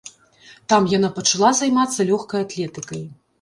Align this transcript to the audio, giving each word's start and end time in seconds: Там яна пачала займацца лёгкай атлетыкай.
Там 0.71 0.87
яна 0.93 1.09
пачала 1.17 1.51
займацца 1.59 2.09
лёгкай 2.09 2.47
атлетыкай. 2.47 3.07